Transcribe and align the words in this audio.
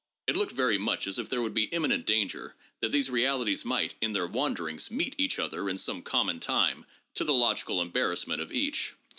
It 0.25 0.35
looked 0.35 0.53
very 0.53 0.79
much 0.79 1.05
as 1.05 1.19
if 1.19 1.29
there 1.29 1.43
would 1.43 1.53
be 1.53 1.65
imminent 1.65 2.07
danger 2.07 2.55
that 2.79 2.91
these 2.91 3.11
realities 3.11 3.63
might 3.63 3.93
in 4.01 4.13
their 4.13 4.25
wanderings 4.25 4.89
meet 4.89 5.13
each 5.19 5.37
other 5.37 5.69
in 5.69 5.77
some 5.77 6.01
common 6.01 6.39
time 6.39 6.87
to 7.13 7.23
the 7.23 7.35
logical 7.35 7.79
embarrassment 7.79 8.41
of 8.41 8.51
each. 8.51 8.95